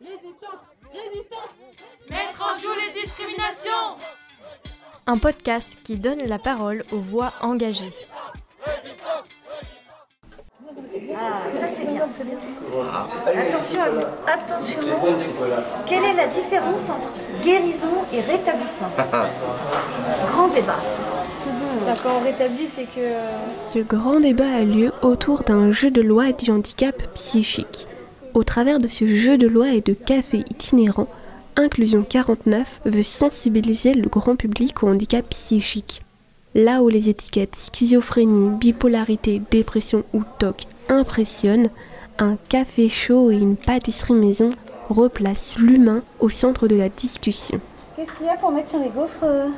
Résistance 0.00 0.60
Résistance 0.92 1.54
Mettre 2.10 2.42
en 2.42 2.56
joue 2.58 2.72
les 2.74 3.00
discriminations 3.00 3.96
Un 5.06 5.18
podcast 5.18 5.68
qui 5.84 5.96
donne 5.96 6.20
la 6.26 6.38
parole 6.38 6.84
aux 6.92 6.98
voix 6.98 7.32
engagées. 7.42 7.92
Ah, 11.12 11.42
ça 11.60 11.66
c'est 11.76 11.84
bien. 11.86 12.02
Attention 12.04 13.82
à 13.82 13.90
vous. 13.90 14.00
Attention. 14.26 14.80
Quelle 15.86 16.04
est 16.04 16.14
la 16.14 16.26
différence 16.28 16.88
entre 16.90 17.12
guérison 17.42 17.88
et 18.12 18.20
rétablissement 18.20 18.88
Grand 20.32 20.48
débat. 20.48 20.76
Quand 22.02 22.10
on 22.20 22.24
rétablit, 22.24 22.68
c'est 22.68 22.84
que. 22.84 22.98
euh, 23.00 23.28
Ce 23.72 23.78
grand 23.80 24.20
débat 24.20 24.50
a 24.56 24.60
lieu 24.60 24.92
autour 25.02 25.42
d'un 25.42 25.72
jeu 25.72 25.90
de 25.90 26.00
loi 26.00 26.32
du 26.32 26.50
handicap 26.50 26.94
psychique. 27.14 27.86
Au 28.34 28.44
travers 28.44 28.78
de 28.78 28.88
ce 28.88 29.06
jeu 29.08 29.38
de 29.38 29.48
loi 29.48 29.72
et 29.72 29.80
de 29.80 29.92
café 29.92 30.38
itinérant, 30.50 31.08
Inclusion 31.56 32.04
49 32.08 32.80
veut 32.84 33.02
sensibiliser 33.02 33.92
le 33.92 34.08
grand 34.08 34.36
public 34.36 34.82
au 34.82 34.88
handicap 34.88 35.28
psychique. 35.30 36.00
Là 36.54 36.82
où 36.82 36.88
les 36.88 37.08
étiquettes 37.08 37.56
schizophrénie, 37.56 38.56
bipolarité, 38.56 39.42
dépression 39.50 40.04
ou 40.12 40.22
TOC 40.38 40.62
impressionnent, 40.88 41.70
un 42.18 42.36
café 42.48 42.88
chaud 42.88 43.30
et 43.30 43.36
une 43.36 43.56
pâtisserie 43.56 44.14
maison 44.14 44.50
replacent 44.88 45.58
l'humain 45.58 46.02
au 46.20 46.28
centre 46.28 46.68
de 46.68 46.76
la 46.76 46.88
discussion. 46.88 47.60
Qu'est-ce 47.96 48.12
qu'il 48.12 48.26
y 48.26 48.28
a 48.28 48.36
pour 48.36 48.52
mettre 48.52 48.68
sur 48.68 48.78
les 48.78 48.88
gaufres 48.88 49.24
euh, 49.24 49.48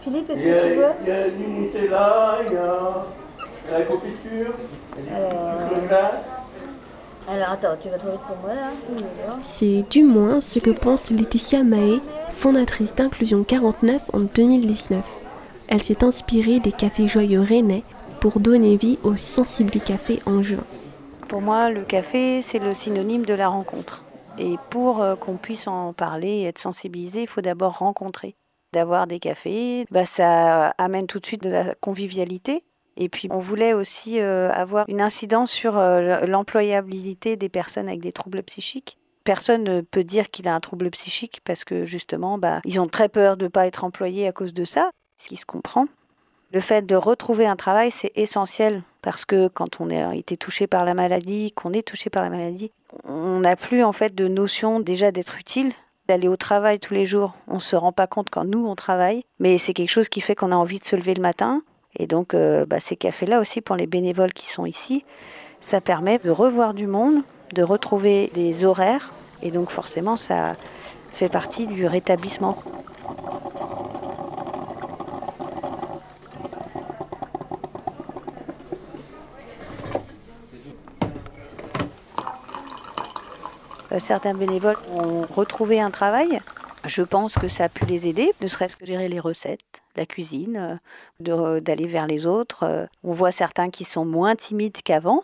Philippe, 0.00 0.30
est-ce 0.30 0.40
Il 0.40 0.48
y 0.48 0.50
a, 0.50 0.54
que 0.56 0.68
tu 0.68 0.74
veux 0.74 0.84
il 1.02 1.08
y 1.08 1.12
a 1.12 1.28
du 1.28 1.46
Nutella, 1.46 2.38
il 2.46 2.54
y 2.54 2.56
a 2.56 3.78
la 3.78 3.84
confiture, 3.84 4.54
il 4.98 5.12
y 5.12 5.14
a 5.14 5.68
du 5.68 5.74
chocolat. 5.74 6.22
Alors 7.26 7.50
attends, 7.50 7.76
tu 7.80 7.88
vas 7.88 7.96
trop 7.96 8.10
vite 8.10 8.20
pour 8.20 8.36
moi 8.36 8.54
là 8.54 8.70
C'est 9.42 9.82
du 9.88 10.04
moins 10.04 10.40
ce 10.42 10.58
que 10.58 10.70
pense 10.70 11.10
Laetitia 11.10 11.62
Mahé, 11.62 12.00
fondatrice 12.34 12.94
d'Inclusion 12.94 13.44
49 13.44 14.02
en 14.12 14.20
2019. 14.20 15.02
Elle 15.68 15.82
s'est 15.82 16.04
inspirée 16.04 16.60
des 16.60 16.72
cafés 16.72 17.08
joyeux 17.08 17.40
rennais 17.40 17.82
pour 18.20 18.40
donner 18.40 18.76
vie 18.76 18.98
au 19.02 19.16
Sensible 19.16 19.80
Café 19.80 20.20
en 20.26 20.42
juin. 20.42 20.64
Pour 21.28 21.40
moi, 21.40 21.70
le 21.70 21.82
café, 21.82 22.42
c'est 22.42 22.58
le 22.58 22.74
synonyme 22.74 23.24
de 23.24 23.34
la 23.34 23.48
rencontre. 23.48 24.04
Et 24.38 24.56
pour 24.68 25.02
euh, 25.02 25.16
qu'on 25.16 25.36
puisse 25.36 25.66
en 25.66 25.92
parler 25.92 26.28
et 26.28 26.44
être 26.44 26.58
sensibilisé, 26.58 27.22
il 27.22 27.26
faut 27.26 27.40
d'abord 27.40 27.78
rencontrer. 27.78 28.36
D'avoir 28.72 29.06
des 29.06 29.18
cafés, 29.18 29.86
bah, 29.90 30.04
ça 30.04 30.74
amène 30.78 31.06
tout 31.06 31.20
de 31.20 31.26
suite 31.26 31.42
de 31.42 31.50
la 31.50 31.74
convivialité. 31.76 32.64
Et 32.96 33.08
puis, 33.08 33.28
on 33.30 33.38
voulait 33.38 33.72
aussi 33.72 34.20
euh, 34.20 34.50
avoir 34.52 34.84
une 34.88 35.00
incidence 35.00 35.50
sur 35.50 35.76
euh, 35.76 36.26
l'employabilité 36.26 37.36
des 37.36 37.48
personnes 37.48 37.88
avec 37.88 38.00
des 38.00 38.12
troubles 38.12 38.42
psychiques. 38.42 38.98
Personne 39.24 39.64
ne 39.64 39.80
peut 39.80 40.04
dire 40.04 40.30
qu'il 40.30 40.48
a 40.48 40.54
un 40.54 40.60
trouble 40.60 40.90
psychique 40.90 41.40
parce 41.44 41.64
que 41.64 41.84
justement, 41.84 42.38
bah, 42.38 42.60
ils 42.64 42.80
ont 42.80 42.88
très 42.88 43.08
peur 43.08 43.36
de 43.36 43.44
ne 43.44 43.48
pas 43.48 43.66
être 43.66 43.84
employés 43.84 44.28
à 44.28 44.32
cause 44.32 44.52
de 44.52 44.64
ça, 44.64 44.90
ce 45.18 45.28
qui 45.28 45.36
se 45.36 45.46
comprend. 45.46 45.86
Le 46.52 46.60
fait 46.60 46.86
de 46.86 46.94
retrouver 46.94 47.46
un 47.46 47.56
travail, 47.56 47.90
c'est 47.90 48.12
essentiel 48.14 48.82
parce 49.02 49.24
que 49.24 49.48
quand 49.48 49.80
on 49.80 49.90
a 49.90 50.14
été 50.14 50.36
touché 50.36 50.66
par 50.66 50.84
la 50.84 50.94
maladie, 50.94 51.50
qu'on 51.52 51.72
est 51.72 51.82
touché 51.82 52.10
par 52.10 52.22
la 52.22 52.30
maladie, 52.30 52.70
on 53.02 53.40
n'a 53.40 53.56
plus 53.56 53.82
en 53.82 53.92
fait 53.92 54.14
de 54.14 54.28
notion 54.28 54.78
déjà 54.78 55.10
d'être 55.10 55.36
utile, 55.36 55.72
d'aller 56.06 56.28
au 56.28 56.36
travail 56.36 56.78
tous 56.78 56.94
les 56.94 57.06
jours. 57.06 57.32
On 57.48 57.58
se 57.58 57.74
rend 57.74 57.92
pas 57.92 58.06
compte 58.06 58.30
quand 58.30 58.44
nous 58.44 58.66
on 58.66 58.76
travaille, 58.76 59.24
mais 59.40 59.58
c'est 59.58 59.74
quelque 59.74 59.90
chose 59.90 60.08
qui 60.08 60.20
fait 60.20 60.34
qu'on 60.34 60.52
a 60.52 60.56
envie 60.56 60.78
de 60.78 60.84
se 60.84 60.96
lever 60.96 61.14
le 61.14 61.22
matin. 61.22 61.62
Et 61.96 62.06
donc, 62.06 62.34
euh, 62.34 62.66
bah, 62.66 62.80
ces 62.80 62.96
cafés-là 62.96 63.40
aussi 63.40 63.60
pour 63.60 63.76
les 63.76 63.86
bénévoles 63.86 64.32
qui 64.32 64.48
sont 64.48 64.66
ici, 64.66 65.04
ça 65.60 65.80
permet 65.80 66.18
de 66.18 66.30
revoir 66.30 66.74
du 66.74 66.86
monde, 66.86 67.22
de 67.54 67.62
retrouver 67.62 68.30
des 68.34 68.64
horaires, 68.64 69.12
et 69.42 69.50
donc 69.50 69.70
forcément 69.70 70.16
ça 70.16 70.56
fait 71.12 71.28
partie 71.28 71.66
du 71.66 71.86
rétablissement. 71.86 72.58
Euh, 83.92 83.98
certains 83.98 84.34
bénévoles 84.34 84.76
ont 84.94 85.22
retrouvé 85.34 85.80
un 85.80 85.90
travail. 85.90 86.40
Je 86.86 87.02
pense 87.02 87.34
que 87.34 87.48
ça 87.48 87.64
a 87.64 87.68
pu 87.68 87.86
les 87.86 88.08
aider, 88.08 88.32
ne 88.40 88.46
serait-ce 88.46 88.76
que 88.76 88.84
gérer 88.84 89.08
les 89.08 89.20
recettes, 89.20 89.82
la 89.96 90.04
cuisine, 90.04 90.56
euh, 90.56 90.76
de- 91.20 91.60
d'aller 91.60 91.86
vers 91.86 92.06
les 92.06 92.26
autres. 92.26 92.64
Euh, 92.64 92.86
On 93.02 93.12
voit 93.12 93.32
certains 93.32 93.70
qui 93.70 93.84
sont 93.84 94.04
moins 94.04 94.34
timides 94.34 94.82
qu'avant. 94.82 95.22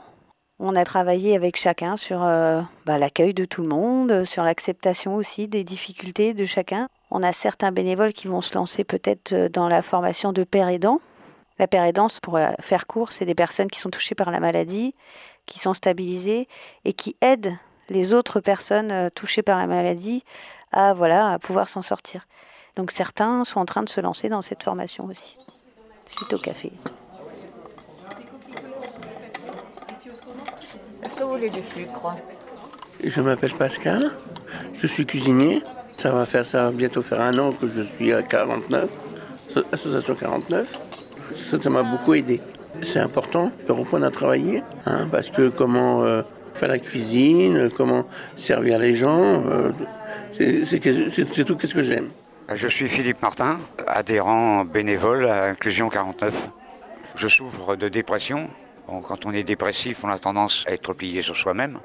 On 0.59 0.75
a 0.75 0.85
travaillé 0.85 1.35
avec 1.37 1.57
chacun 1.57 1.97
sur 1.97 2.23
euh, 2.23 2.61
bah, 2.87 2.99
l'accueil 2.99 3.35
de 3.35 3.45
tout 3.45 3.63
le 3.63 3.69
monde, 3.69 4.11
euh, 4.11 4.25
sur 4.25 4.43
l'acceptation 4.43 5.17
aussi 5.17 5.49
des 5.49 5.65
difficultés 5.65 6.33
de 6.35 6.45
chacun. 6.47 6.89
On 7.11 7.23
a 7.23 7.33
certains 7.33 7.73
bénévoles 7.73 8.13
qui 8.13 8.29
vont 8.29 8.41
se 8.43 8.55
lancer 8.55 8.85
peut-être 8.85 9.33
euh, 9.33 9.49
dans 9.51 9.69
la 9.69 9.83
formation 9.83 10.33
de 10.33 10.45
père 10.45 10.69
aidant. 10.69 11.01
La 11.59 11.67
père 11.67 11.85
aidance, 11.85 12.21
pour 12.21 12.37
euh, 12.37 12.49
faire 12.61 12.87
court, 12.87 13.13
c'est 13.13 13.27
des 13.27 13.35
personnes 13.35 13.69
qui 13.71 13.81
sont 13.81 13.91
touchées 13.91 14.15
par 14.15 14.31
la 14.31 14.41
maladie, 14.41 14.95
qui 15.47 15.59
sont 15.59 15.75
stabilisées 15.75 16.49
et 16.87 16.93
qui 16.95 17.17
aident 17.21 17.53
les 17.91 18.15
autres 18.15 18.41
personnes 18.41 18.93
euh, 18.93 19.11
touchées 19.11 19.43
par 19.43 19.59
la 19.59 19.67
maladie 19.67 20.25
à, 20.73 20.95
voilà, 20.95 21.33
à 21.33 21.39
pouvoir 21.39 21.69
s'en 21.69 21.83
sortir. 21.83 22.27
Donc 22.77 22.91
certains 22.91 23.45
sont 23.45 23.61
en 23.61 23.65
train 23.65 23.83
de 23.83 23.89
se 23.89 24.01
lancer 24.01 24.29
dans 24.29 24.43
cette 24.43 24.63
formation 24.63 25.05
aussi, 25.05 25.37
suite 26.07 26.33
au 26.33 26.39
café. 26.39 26.73
Est-ce 31.03 31.19
que 31.19 31.25
vous 31.25 31.31
voulez 31.31 31.51
du 31.51 31.59
sucre? 31.59 32.17
Je 33.03 33.21
m'appelle 33.21 33.55
Pascal, 33.55 34.11
je 34.75 34.87
suis 34.87 35.07
cuisinier. 35.07 35.63
Ça 35.97 36.13
va 36.13 36.25
faire 36.25 36.47
ça 36.47 36.65
va 36.65 36.71
bientôt 36.71 37.03
faire 37.03 37.21
un 37.21 37.37
an 37.39 37.53
que 37.53 37.69
je 37.69 37.83
suis 37.83 38.13
à 38.13 38.23
49, 38.23 38.91
association 39.73 40.15
49. 40.15 40.73
Ça 41.35 41.61
ça 41.61 41.71
m'a 41.71 41.83
beaucoup 41.83 42.15
aidé. 42.15 42.41
C'est 42.83 43.01
important 43.01 43.51
de 43.67 43.73
reprendre 43.73 44.07
à 44.07 44.11
travailler, 44.11 44.63
hein, 44.87 45.09
parce 45.11 45.29
que 45.29 45.49
comment 45.49 46.03
euh, 46.05 46.23
faire 46.55 46.69
la 46.69 46.79
cuisine, 46.79 47.69
comment 47.77 48.07
servir 48.37 48.79
les 48.79 48.95
gens, 48.95 49.45
euh, 49.47 49.73
c'est- 50.33 51.45
tout 51.45 51.57
qu'est-ce 51.57 51.75
que 51.75 51.83
j'aime? 51.83 52.11
Je 52.53 52.67
suis 52.69 52.89
Philippe 52.89 53.23
Martin, 53.23 53.59
adhérent 53.87 54.65
bénévole 54.65 55.27
à 55.27 55.45
Inclusion 55.45 55.89
49. 55.89 56.51
Je 57.15 57.29
souffre 57.29 57.77
de 57.77 57.89
dépression. 57.89 58.51
Bon, 58.89 59.01
quand 59.01 59.25
on 59.27 59.33
est 59.33 59.45
dépressif, 59.45 60.03
on 60.03 60.09
a 60.09 60.19
tendance 60.19 60.65
à 60.67 60.73
être 60.73 60.93
plié 60.95 61.23
sur 61.23 61.37
soi-même. 61.37 61.79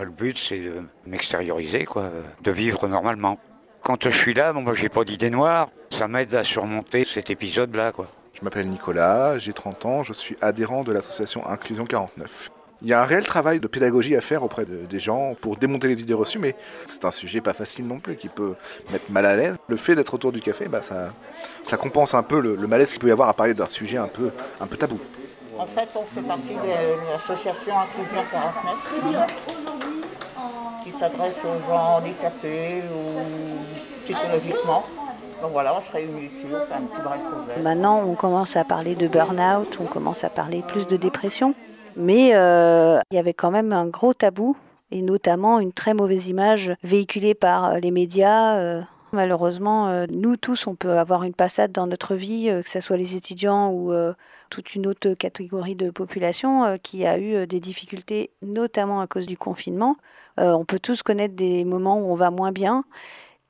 Le 0.00 0.10
but, 0.10 0.38
c'est 0.38 0.58
de 0.60 0.82
m'extérioriser, 1.06 1.86
quoi, 1.86 2.10
de 2.42 2.50
vivre 2.52 2.86
normalement. 2.88 3.38
Quand 3.82 4.04
je 4.04 4.10
suis 4.10 4.34
là, 4.34 4.52
bon, 4.52 4.60
moi, 4.62 4.74
j'ai 4.74 4.88
pas 4.88 5.04
d'idée 5.04 5.30
noire. 5.30 5.70
Ça 5.90 6.06
m'aide 6.08 6.34
à 6.34 6.44
surmonter 6.44 7.04
cet 7.04 7.30
épisode-là, 7.30 7.90
quoi. 7.92 8.06
Je 8.34 8.44
m'appelle 8.44 8.68
Nicolas, 8.68 9.38
j'ai 9.38 9.52
30 9.52 9.84
ans, 9.86 10.04
je 10.04 10.12
suis 10.12 10.36
adhérent 10.40 10.84
de 10.84 10.92
l'association 10.92 11.46
Inclusion 11.48 11.84
49. 11.84 12.50
Il 12.82 12.88
y 12.88 12.92
a 12.92 13.00
un 13.00 13.04
réel 13.04 13.24
travail 13.24 13.60
de 13.60 13.66
pédagogie 13.68 14.16
à 14.16 14.20
faire 14.20 14.42
auprès 14.42 14.64
de- 14.64 14.86
des 14.90 14.98
gens 15.00 15.34
pour 15.40 15.56
démonter 15.56 15.86
les 15.88 16.00
idées 16.00 16.14
reçues, 16.14 16.38
mais 16.38 16.56
c'est 16.86 17.04
un 17.04 17.10
sujet 17.12 17.40
pas 17.40 17.52
facile 17.52 17.86
non 17.86 18.00
plus 18.00 18.16
qui 18.16 18.28
peut 18.28 18.54
mettre 18.90 19.10
mal 19.10 19.24
à 19.26 19.36
l'aise. 19.36 19.56
Le 19.68 19.76
fait 19.76 19.94
d'être 19.94 20.14
autour 20.14 20.32
du 20.32 20.40
café, 20.40 20.66
bah, 20.66 20.80
ça, 20.82 21.10
ça 21.64 21.76
compense 21.76 22.14
un 22.14 22.22
peu 22.24 22.40
le, 22.40 22.56
le 22.56 22.66
malaise 22.66 22.90
qu'il 22.90 22.98
peut 23.00 23.08
y 23.08 23.12
avoir 23.12 23.28
à 23.28 23.34
parler 23.34 23.54
d'un 23.54 23.66
sujet 23.66 23.98
un 23.98 24.08
peu, 24.08 24.30
un 24.60 24.66
peu 24.66 24.76
tabou. 24.76 24.98
En 25.58 25.66
fait, 25.66 25.88
on 25.94 26.02
fait 26.02 26.26
partie 26.26 26.54
de 26.54 27.12
l'association 27.12 27.74
Inclusion 27.78 28.22
49 28.32 29.26
qui 30.84 30.90
s'adresse 30.98 31.34
aux 31.44 31.70
gens 31.70 31.98
handicapés 31.98 32.82
ou 32.92 33.20
psychologiquement. 34.04 34.84
Donc 35.40 35.52
voilà, 35.52 35.74
on 35.76 35.80
se 35.80 35.90
réunit 35.92 36.26
ici, 36.26 36.46
on 36.46 36.66
fait 36.66 36.74
un 36.74 36.80
petit 36.86 37.00
bras 37.02 37.16
de. 37.16 37.62
Maintenant, 37.62 38.02
on 38.06 38.14
commence 38.14 38.56
à 38.56 38.64
parler 38.64 38.94
de 38.94 39.06
burn-out, 39.08 39.78
on 39.80 39.84
commence 39.84 40.24
à 40.24 40.30
parler 40.30 40.62
plus 40.66 40.86
de 40.86 40.96
dépression. 40.96 41.54
Mais 41.96 42.30
euh, 42.34 43.00
il 43.10 43.16
y 43.16 43.18
avait 43.18 43.34
quand 43.34 43.50
même 43.50 43.72
un 43.72 43.86
gros 43.86 44.14
tabou, 44.14 44.56
et 44.90 45.02
notamment 45.02 45.58
une 45.58 45.72
très 45.72 45.94
mauvaise 45.94 46.28
image 46.28 46.72
véhiculée 46.82 47.34
par 47.34 47.64
euh, 47.64 47.78
les 47.78 47.90
médias. 47.90 48.56
euh. 48.58 48.82
Malheureusement, 49.14 50.06
nous 50.08 50.38
tous, 50.38 50.66
on 50.66 50.74
peut 50.74 50.96
avoir 50.96 51.22
une 51.24 51.34
passade 51.34 51.70
dans 51.70 51.86
notre 51.86 52.14
vie, 52.14 52.50
que 52.64 52.70
ce 52.70 52.80
soit 52.80 52.96
les 52.96 53.14
étudiants 53.14 53.70
ou 53.70 53.92
toute 54.48 54.74
une 54.74 54.86
autre 54.86 55.12
catégorie 55.12 55.74
de 55.74 55.90
population 55.90 56.78
qui 56.82 57.04
a 57.04 57.18
eu 57.18 57.46
des 57.46 57.60
difficultés, 57.60 58.30
notamment 58.40 59.02
à 59.02 59.06
cause 59.06 59.26
du 59.26 59.36
confinement. 59.36 59.96
On 60.38 60.64
peut 60.64 60.78
tous 60.78 61.02
connaître 61.02 61.36
des 61.36 61.66
moments 61.66 61.98
où 61.98 62.10
on 62.10 62.14
va 62.14 62.30
moins 62.30 62.52
bien, 62.52 62.84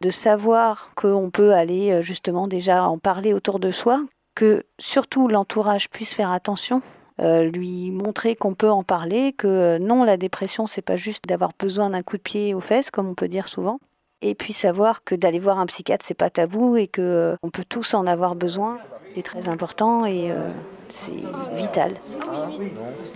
de 0.00 0.10
savoir 0.10 0.90
qu'on 0.96 1.30
peut 1.30 1.54
aller 1.54 2.02
justement 2.02 2.48
déjà 2.48 2.82
en 2.82 2.98
parler 2.98 3.32
autour 3.32 3.60
de 3.60 3.70
soi, 3.70 4.02
que 4.34 4.64
surtout 4.80 5.28
l'entourage 5.28 5.88
puisse 5.90 6.12
faire 6.12 6.32
attention, 6.32 6.82
lui 7.22 7.90
montrer 7.90 8.34
qu'on 8.34 8.54
peut 8.54 8.70
en 8.70 8.82
parler, 8.82 9.32
que 9.32 9.46
euh, 9.46 9.78
non, 9.78 10.04
la 10.04 10.16
dépression, 10.16 10.66
c'est 10.66 10.82
pas 10.82 10.96
juste 10.96 11.24
d'avoir 11.26 11.52
besoin 11.58 11.90
d'un 11.90 12.02
coup 12.02 12.16
de 12.16 12.22
pied 12.22 12.54
aux 12.54 12.60
fesses, 12.60 12.90
comme 12.90 13.08
on 13.08 13.14
peut 13.14 13.28
dire 13.28 13.48
souvent. 13.48 13.78
Et 14.22 14.34
puis 14.34 14.52
savoir 14.52 15.04
que 15.04 15.14
d'aller 15.14 15.38
voir 15.38 15.58
un 15.58 15.66
psychiatre, 15.66 16.04
c'est 16.06 16.14
pas 16.14 16.30
tabou 16.30 16.76
et 16.76 16.86
que 16.86 17.02
euh, 17.02 17.36
on 17.42 17.50
peut 17.50 17.64
tous 17.68 17.94
en 17.94 18.06
avoir 18.06 18.34
besoin. 18.34 18.78
C'est 19.14 19.22
très 19.22 19.48
important 19.48 20.06
et 20.06 20.30
euh, 20.30 20.48
c'est 20.88 21.10
vital. 21.54 21.94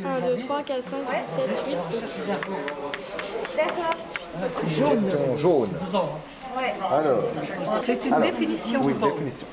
1, 0.05 0.27
2, 0.37 0.37
3, 0.45 0.63
4, 0.63 0.83
5, 0.83 0.99
6, 1.17 1.43
7, 1.43 1.67
8. 1.69 1.77
D'accord. 3.57 3.95
Question 4.69 5.37
jaune. 5.37 5.71
Alors, 6.91 7.25
C'est 7.85 8.05
une 8.05 8.15
alors, 8.15 8.27
définition. 8.27 8.81
Oui, 8.83 8.95
définition. 8.95 9.47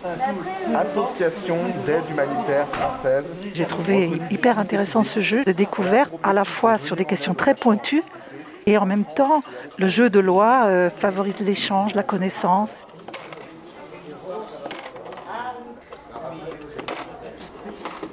Association 0.76 1.58
d'aide 1.86 2.04
humanitaire 2.10 2.68
française. 2.70 3.26
J'ai 3.54 3.66
trouvé 3.66 4.12
hyper 4.32 4.60
intéressant 4.60 5.04
ce 5.04 5.20
jeu 5.20 5.44
de 5.44 5.52
découverte, 5.52 6.12
à 6.24 6.34
la 6.34 6.44
fois 6.44 6.78
sur 6.78 6.96
des 6.96 7.06
questions 7.06 7.34
très 7.34 7.56
pointues 7.56 8.04
et 8.66 8.78
en 8.78 8.86
même 8.86 9.06
temps, 9.06 9.42
le 9.78 9.88
jeu 9.88 10.10
de 10.10 10.20
loi 10.20 10.66
euh, 10.66 10.90
favorise 10.90 11.40
l'échange, 11.40 11.96
la 11.96 12.04
connaissance. 12.04 12.70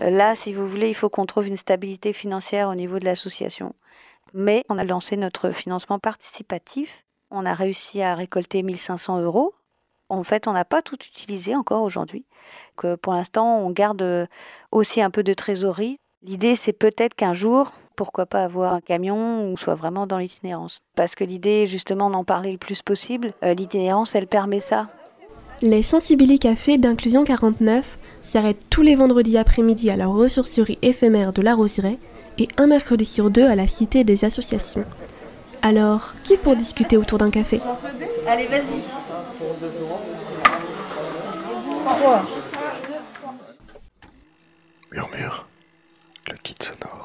Là, 0.00 0.34
si 0.34 0.54
vous 0.54 0.66
voulez, 0.66 0.88
il 0.88 0.94
faut 0.94 1.10
qu'on 1.10 1.26
trouve 1.26 1.46
une 1.46 1.58
stabilité 1.58 2.12
financière 2.12 2.68
au 2.68 2.74
niveau 2.74 2.98
de 2.98 3.04
l'association. 3.04 3.74
Mais 4.32 4.64
on 4.68 4.78
a 4.78 4.84
lancé 4.84 5.16
notre 5.16 5.50
financement 5.50 5.98
participatif. 5.98 7.04
On 7.30 7.46
a 7.46 7.54
réussi 7.54 8.02
à 8.02 8.14
récolter 8.14 8.62
1500 8.62 9.20
euros. 9.20 9.54
En 10.08 10.24
fait, 10.24 10.48
on 10.48 10.52
n'a 10.52 10.64
pas 10.64 10.82
tout 10.82 10.96
utilisé 10.96 11.54
encore 11.54 11.82
aujourd'hui. 11.82 12.24
Que 12.76 12.96
pour 12.96 13.12
l'instant, 13.12 13.58
on 13.58 13.70
garde 13.70 14.28
aussi 14.72 15.00
un 15.00 15.10
peu 15.10 15.22
de 15.22 15.34
trésorerie. 15.34 15.98
L'idée, 16.22 16.56
c'est 16.56 16.72
peut-être 16.72 17.14
qu'un 17.14 17.32
jour, 17.32 17.72
pourquoi 17.94 18.26
pas 18.26 18.42
avoir 18.42 18.74
un 18.74 18.80
camion 18.80 19.52
ou 19.52 19.56
soit 19.56 19.74
vraiment 19.74 20.06
dans 20.06 20.18
l'itinérance. 20.18 20.80
Parce 20.96 21.14
que 21.14 21.22
l'idée, 21.22 21.66
justement, 21.66 22.10
d'en 22.10 22.24
parler 22.24 22.50
le 22.50 22.58
plus 22.58 22.82
possible, 22.82 23.32
euh, 23.44 23.54
l'itinérance, 23.54 24.14
elle 24.14 24.26
permet 24.26 24.60
ça. 24.60 24.88
Les 25.62 25.82
Sensibility 25.82 26.38
Café 26.38 26.78
d'Inclusion 26.78 27.22
49 27.22 27.98
s'arrêtent 28.22 28.64
tous 28.70 28.80
les 28.80 28.96
vendredis 28.96 29.36
après-midi 29.36 29.90
à 29.90 29.96
la 29.96 30.06
ressourcerie 30.06 30.78
éphémère 30.80 31.34
de 31.34 31.42
la 31.42 31.54
Roseraie 31.54 31.98
et 32.38 32.48
un 32.56 32.66
mercredi 32.66 33.04
sur 33.04 33.28
deux 33.28 33.46
à 33.46 33.54
la 33.54 33.68
Cité 33.68 34.02
des 34.02 34.24
Associations. 34.24 34.84
Alors, 35.62 36.14
qui 36.24 36.36
pour 36.36 36.56
discuter 36.56 36.96
autour 36.96 37.18
d'un 37.18 37.30
café 37.30 37.60
Allez, 38.26 38.46
vas-y. 38.46 38.82
Murmure. 44.90 45.46
Le 46.28 46.36
kit 46.42 46.54
sonore. 46.60 46.99